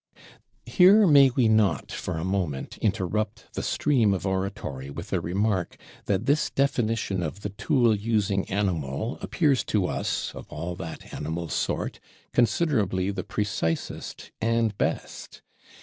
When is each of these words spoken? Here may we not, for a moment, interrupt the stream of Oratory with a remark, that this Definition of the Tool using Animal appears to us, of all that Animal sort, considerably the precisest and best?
Here 0.65 1.05
may 1.05 1.29
we 1.29 1.47
not, 1.47 1.91
for 1.91 2.17
a 2.17 2.23
moment, 2.25 2.79
interrupt 2.79 3.53
the 3.53 3.61
stream 3.61 4.15
of 4.15 4.25
Oratory 4.25 4.89
with 4.89 5.13
a 5.13 5.21
remark, 5.21 5.77
that 6.05 6.25
this 6.25 6.49
Definition 6.49 7.21
of 7.21 7.41
the 7.41 7.49
Tool 7.51 7.95
using 7.95 8.49
Animal 8.49 9.19
appears 9.21 9.63
to 9.65 9.85
us, 9.85 10.33
of 10.33 10.47
all 10.49 10.73
that 10.77 11.13
Animal 11.13 11.49
sort, 11.49 11.99
considerably 12.33 13.11
the 13.11 13.23
precisest 13.23 14.31
and 14.41 14.75
best? 14.79 15.43